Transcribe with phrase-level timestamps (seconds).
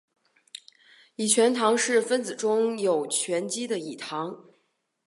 [1.15, 4.45] 己醛糖是分子中有醛基的己糖。